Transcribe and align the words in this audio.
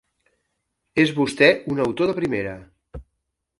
És 1.03 1.13
vostè 1.19 1.51
un 1.75 1.85
autor 1.85 2.11
de 2.13 2.17
primera. 2.23 2.57